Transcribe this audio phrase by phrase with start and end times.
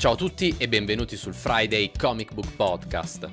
[0.00, 3.30] Ciao a tutti e benvenuti sul Friday Comic Book Podcast.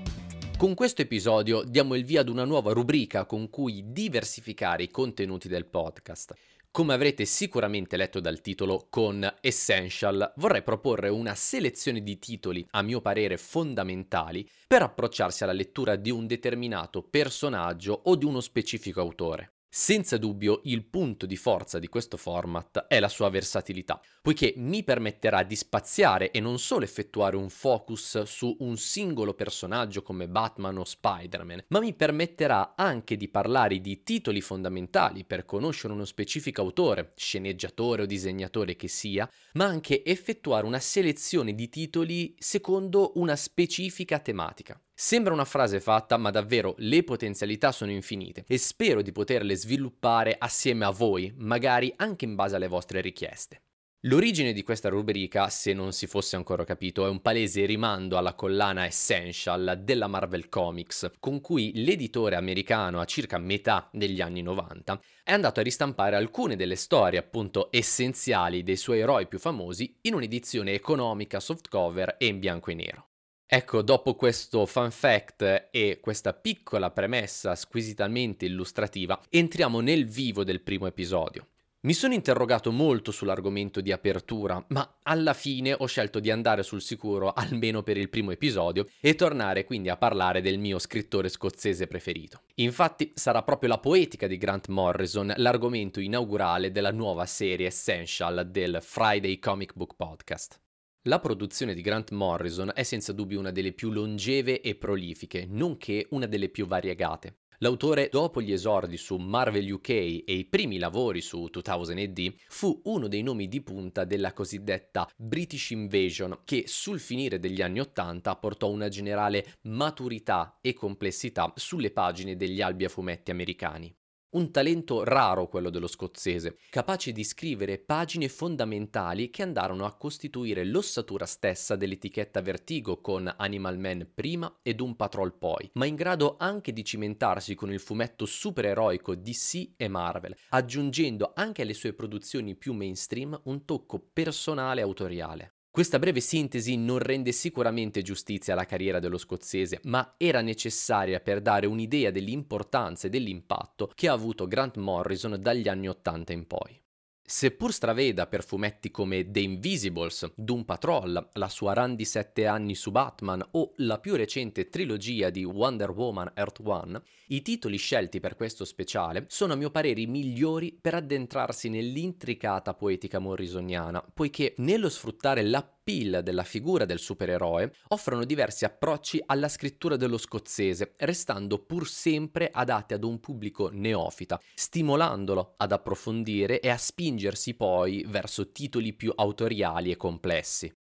[0.57, 5.47] Con questo episodio diamo il via ad una nuova rubrica con cui diversificare i contenuti
[5.47, 6.33] del podcast.
[6.69, 12.81] Come avrete sicuramente letto dal titolo, con Essential vorrei proporre una selezione di titoli, a
[12.81, 18.99] mio parere fondamentali, per approcciarsi alla lettura di un determinato personaggio o di uno specifico
[18.99, 19.53] autore.
[19.69, 24.81] Senza dubbio il punto di forza di questo format è la sua versatilità, poiché mi
[24.81, 30.77] permetterà di spaziare e non solo effettuare un focus su un singolo personaggio come Batman
[30.77, 36.61] o Spider-Man, ma mi permetterà anche di parlare di titoli fondamentali per conoscere uno specifico
[36.61, 43.35] autore, sceneggiatore o disegnatore che sia, ma anche effettuare una selezione di titoli secondo una
[43.35, 44.81] specifica tematica.
[44.99, 50.35] Sembra una frase fatta, ma davvero le potenzialità sono infinite e spero di poterle sviluppare
[50.37, 53.61] assieme a voi, magari anche in base alle vostre richieste.
[54.01, 58.35] L'origine di questa rubrica, se non si fosse ancora capito, è un palese rimando alla
[58.35, 65.01] collana Essential della Marvel Comics, con cui l'editore americano a circa metà degli anni 90
[65.23, 70.13] è andato a ristampare alcune delle storie appunto essenziali dei suoi eroi più famosi in
[70.13, 73.06] un'edizione economica softcover e in bianco e nero.
[73.49, 80.59] Ecco, dopo questo fun fact e questa piccola premessa squisitamente illustrativa, entriamo nel vivo del
[80.59, 81.47] primo episodio.
[81.81, 86.81] Mi sono interrogato molto sull'argomento di apertura, ma alla fine ho scelto di andare sul
[86.81, 91.87] sicuro almeno per il primo episodio e tornare quindi a parlare del mio scrittore scozzese
[91.87, 92.41] preferito.
[92.55, 98.79] Infatti sarà proprio la poetica di Grant Morrison l'argomento inaugurale della nuova serie Essential del
[98.81, 100.59] Friday Comic Book Podcast.
[101.07, 106.05] La produzione di Grant Morrison è senza dubbio una delle più longeve e prolifiche, nonché
[106.09, 107.37] una delle più variegate.
[107.59, 112.81] L'autore, dopo gli esordi su Marvel UK e i primi lavori su 2000 AD, fu
[112.83, 118.35] uno dei nomi di punta della cosiddetta British Invasion, che sul finire degli anni Ottanta
[118.35, 123.95] portò una generale maturità e complessità sulle pagine degli albi a fumetti americani.
[124.29, 130.65] Un talento raro quello dello scozzese, capace di scrivere pagine fondamentali che andarono a costituire
[130.65, 136.35] l'ossatura stessa dell'etichetta Vertigo con Animal Man prima e Doom Patrol poi, ma in grado
[136.37, 142.53] anche di cimentarsi con il fumetto supereroico DC e Marvel, aggiungendo anche alle sue produzioni
[142.55, 145.56] più mainstream un tocco personale autoriale.
[145.77, 151.39] Questa breve sintesi non rende sicuramente giustizia alla carriera dello scozzese, ma era necessaria per
[151.39, 156.81] dare un'idea dell'importanza e dell'impatto che ha avuto Grant Morrison dagli anni 80 in poi.
[157.29, 162.73] Seppur straveda per fumetti come The Invisibles, Doom Patrol, la sua run di sette anni
[162.73, 168.21] su Batman o la più recente trilogia di Wonder Woman Earth One, i titoli scelti
[168.21, 174.53] per questo speciale sono a mio parere i migliori per addentrarsi nell'intricata poetica morrisoniana, poiché
[174.59, 181.59] nello sfruttare l'appeal della figura del supereroe offrono diversi approcci alla scrittura dello scozzese, restando
[181.59, 186.77] pur sempre adatti ad un pubblico neofita, stimolandolo ad approfondire e a
[187.17, 190.71] spingersi poi verso titoli più autoriali e complessi.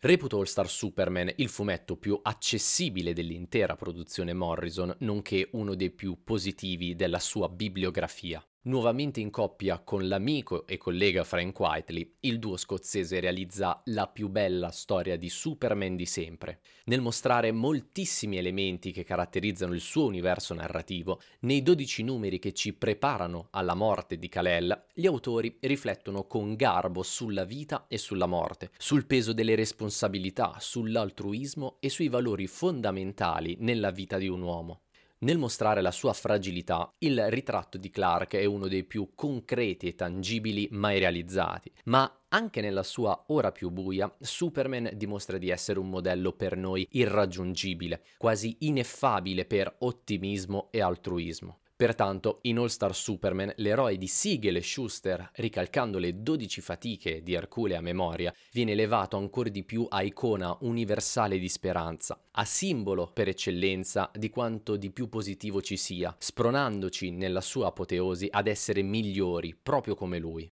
[0.00, 6.22] Reputo All Star Superman il fumetto più accessibile dell'intera produzione Morrison, nonché uno dei più
[6.24, 8.44] positivi della sua bibliografia.
[8.66, 14.30] Nuovamente in coppia con l'amico e collega Frank Whiteley, il duo scozzese realizza la più
[14.30, 16.60] bella storia di Superman di sempre.
[16.84, 22.72] Nel mostrare moltissimi elementi che caratterizzano il suo universo narrativo, nei 12 numeri che ci
[22.72, 28.70] preparano alla morte di Kal-El, gli autori riflettono con garbo sulla vita e sulla morte,
[28.78, 34.83] sul peso delle responsabilità, sull'altruismo e sui valori fondamentali nella vita di un uomo.
[35.24, 39.94] Nel mostrare la sua fragilità, il ritratto di Clark è uno dei più concreti e
[39.94, 45.88] tangibili mai realizzati, ma anche nella sua ora più buia, Superman dimostra di essere un
[45.88, 51.60] modello per noi irraggiungibile, quasi ineffabile per ottimismo e altruismo.
[51.76, 57.34] Pertanto, in All Star Superman, l'eroe di Siegel e Schuster, ricalcando le 12 fatiche di
[57.34, 63.10] Ercule a memoria, viene elevato ancora di più a icona universale di speranza, a simbolo
[63.12, 68.82] per eccellenza di quanto di più positivo ci sia, spronandoci nella sua apoteosi ad essere
[68.82, 70.48] migliori, proprio come lui.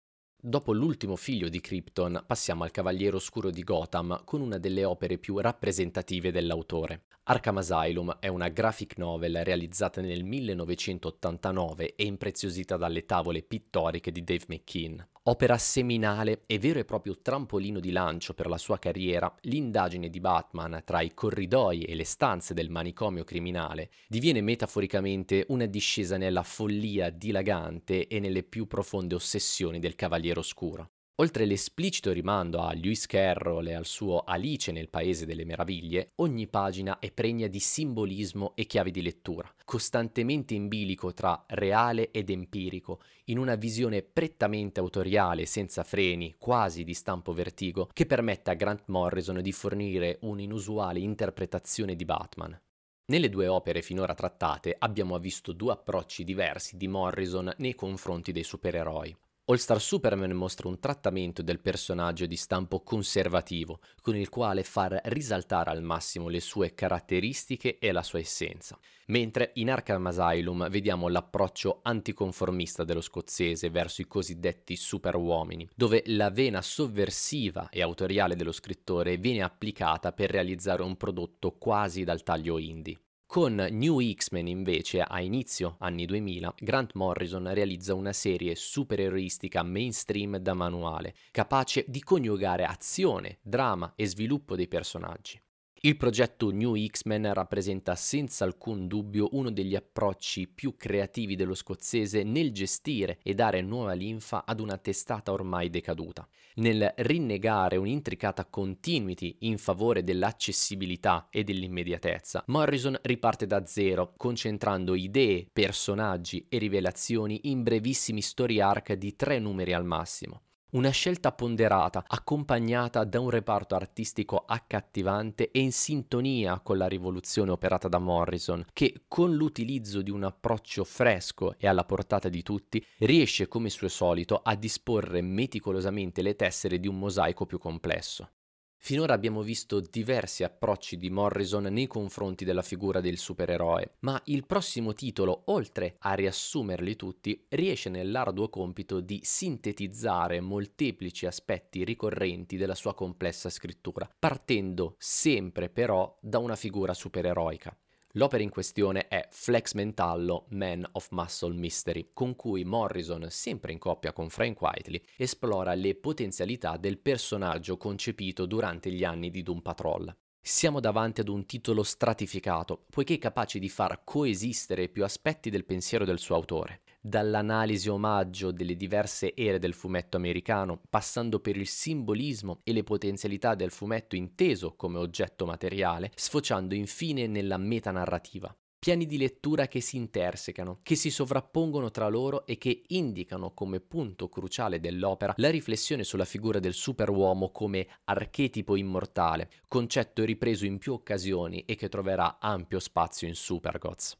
[0.48, 5.18] Dopo l'ultimo figlio di Krypton, passiamo al Cavaliere Oscuro di Gotham con una delle opere
[5.18, 7.06] più rappresentative dell'autore.
[7.24, 14.22] Arkham Asylum è una graphic novel realizzata nel 1989 e impreziosita dalle tavole pittoriche di
[14.22, 15.04] Dave McKean.
[15.28, 20.20] Opera seminale e vero e proprio trampolino di lancio per la sua carriera, l'indagine di
[20.20, 26.44] Batman tra i corridoi e le stanze del manicomio criminale diviene metaforicamente una discesa nella
[26.44, 30.90] follia dilagante e nelle più profonde ossessioni del Cavaliere Oscuro.
[31.18, 36.46] Oltre l'esplicito rimando a Lewis Carroll e al suo Alice nel Paese delle Meraviglie, ogni
[36.46, 42.28] pagina è pregna di simbolismo e chiavi di lettura, costantemente in bilico tra reale ed
[42.28, 48.54] empirico, in una visione prettamente autoriale, senza freni, quasi di stampo vertigo, che permette a
[48.54, 52.60] Grant Morrison di fornire un'inusuale interpretazione di Batman.
[53.06, 58.42] Nelle due opere finora trattate abbiamo visto due approcci diversi di Morrison nei confronti dei
[58.42, 59.16] supereroi.
[59.48, 65.00] All Star Superman mostra un trattamento del personaggio di stampo conservativo, con il quale far
[65.04, 68.76] risaltare al massimo le sue caratteristiche e la sua essenza,
[69.06, 76.30] mentre in Arkham Asylum vediamo l'approccio anticonformista dello scozzese verso i cosiddetti superuomini, dove la
[76.30, 82.58] vena sovversiva e autoriale dello scrittore viene applicata per realizzare un prodotto quasi dal taglio
[82.58, 82.98] indie.
[83.26, 90.38] Con New X-Men invece, a inizio anni 2000, Grant Morrison realizza una serie supereroistica mainstream
[90.38, 95.38] da manuale, capace di coniugare azione, drama e sviluppo dei personaggi.
[95.86, 102.24] Il progetto New X-Men rappresenta senza alcun dubbio uno degli approcci più creativi dello scozzese
[102.24, 109.36] nel gestire e dare nuova linfa ad una testata ormai decaduta, nel rinnegare un'intricata continuity
[109.42, 112.42] in favore dell'accessibilità e dell'immediatezza.
[112.48, 119.38] Morrison riparte da zero, concentrando idee, personaggi e rivelazioni in brevissimi story arc di tre
[119.38, 120.45] numeri al massimo.
[120.76, 127.50] Una scelta ponderata, accompagnata da un reparto artistico accattivante e in sintonia con la rivoluzione
[127.50, 132.84] operata da Morrison, che con l'utilizzo di un approccio fresco e alla portata di tutti,
[132.98, 138.32] riesce come suo solito a disporre meticolosamente le tessere di un mosaico più complesso.
[138.78, 144.46] Finora abbiamo visto diversi approcci di Morrison nei confronti della figura del supereroe, ma il
[144.46, 152.76] prossimo titolo, oltre a riassumerli tutti, riesce nell'arduo compito di sintetizzare molteplici aspetti ricorrenti della
[152.76, 157.76] sua complessa scrittura, partendo sempre però da una figura supereroica.
[158.16, 163.78] L'opera in questione è Flex Mentallo Man of Muscle Mystery, con cui Morrison, sempre in
[163.78, 169.60] coppia con Frank Whiteley, esplora le potenzialità del personaggio concepito durante gli anni di Doom
[169.60, 170.16] Patrol.
[170.40, 176.06] Siamo davanti ad un titolo stratificato, poiché capace di far coesistere più aspetti del pensiero
[176.06, 182.60] del suo autore dall'analisi omaggio delle diverse ere del fumetto americano, passando per il simbolismo
[182.64, 188.54] e le potenzialità del fumetto inteso come oggetto materiale, sfociando infine nella metanarrativa.
[188.78, 193.80] Piani di lettura che si intersecano, che si sovrappongono tra loro e che indicano come
[193.80, 200.78] punto cruciale dell'opera la riflessione sulla figura del superuomo come archetipo immortale, concetto ripreso in
[200.78, 204.16] più occasioni e che troverà ampio spazio in Supergods.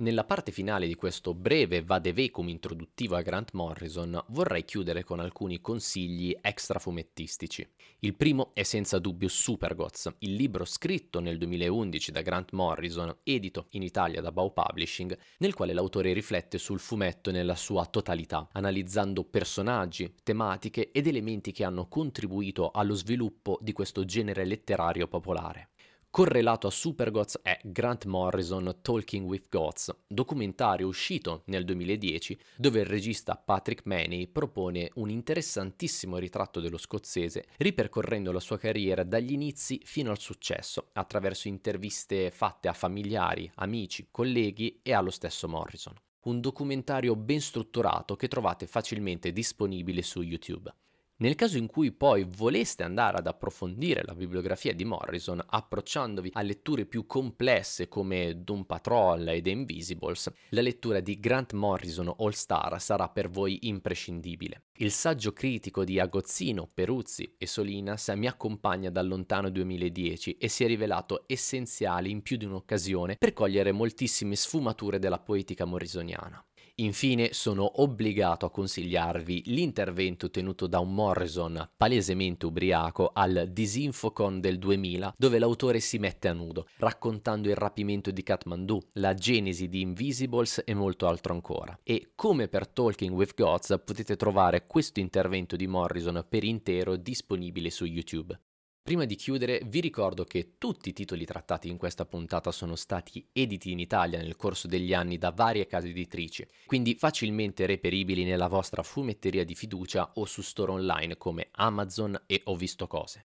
[0.00, 5.60] Nella parte finale di questo breve vadevecum introduttivo a Grant Morrison vorrei chiudere con alcuni
[5.60, 7.68] consigli extra fumettistici.
[7.98, 13.66] Il primo è senza dubbio Supergods, il libro scritto nel 2011 da Grant Morrison, edito
[13.72, 19.22] in Italia da Bow Publishing, nel quale l'autore riflette sul fumetto nella sua totalità, analizzando
[19.24, 25.68] personaggi, tematiche ed elementi che hanno contribuito allo sviluppo di questo genere letterario popolare.
[26.12, 32.86] Correlato a Supergods è Grant Morrison Talking with Gods, documentario uscito nel 2010 dove il
[32.86, 39.80] regista Patrick Maney propone un interessantissimo ritratto dello scozzese ripercorrendo la sua carriera dagli inizi
[39.84, 45.94] fino al successo attraverso interviste fatte a familiari, amici, colleghi e allo stesso Morrison.
[46.22, 50.74] Un documentario ben strutturato che trovate facilmente disponibile su YouTube.
[51.20, 56.40] Nel caso in cui poi voleste andare ad approfondire la bibliografia di Morrison, approcciandovi a
[56.40, 62.30] letture più complesse come Doom Patrol e The Invisibles, la lettura di Grant Morrison All
[62.30, 64.62] Star sarà per voi imprescindibile.
[64.76, 70.64] Il saggio critico di Agozzino, Peruzzi e Solinas mi accompagna dal lontano 2010 e si
[70.64, 76.42] è rivelato essenziale in più di un'occasione per cogliere moltissime sfumature della poetica morrisoniana.
[76.80, 84.58] Infine sono obbligato a consigliarvi l'intervento tenuto da un Morrison palesemente ubriaco al Disinfocon del
[84.58, 89.82] 2000 dove l'autore si mette a nudo, raccontando il rapimento di Kathmandu, la genesi di
[89.82, 91.78] Invisibles e molto altro ancora.
[91.82, 97.68] E come per Talking with Gods potete trovare questo intervento di Morrison per intero disponibile
[97.68, 98.40] su YouTube.
[98.82, 103.28] Prima di chiudere vi ricordo che tutti i titoli trattati in questa puntata sono stati
[103.30, 108.48] editi in Italia nel corso degli anni da varie case editrici, quindi facilmente reperibili nella
[108.48, 113.26] vostra fumetteria di fiducia o su store online come Amazon e Ho visto cose.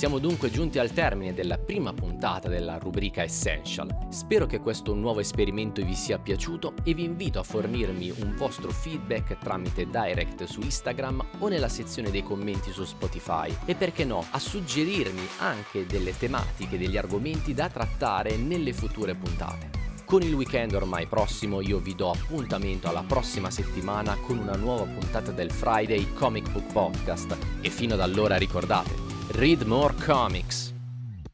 [0.00, 4.06] Siamo dunque giunti al termine della prima puntata della rubrica Essential.
[4.08, 8.70] Spero che questo nuovo esperimento vi sia piaciuto e vi invito a fornirmi un vostro
[8.70, 14.24] feedback tramite direct su Instagram o nella sezione dei commenti su Spotify e perché no,
[14.30, 19.68] a suggerirmi anche delle tematiche, degli argomenti da trattare nelle future puntate.
[20.06, 24.84] Con il weekend ormai prossimo io vi do appuntamento alla prossima settimana con una nuova
[24.84, 30.72] puntata del Friday Comic Book Podcast e fino ad allora ricordate, read more comics!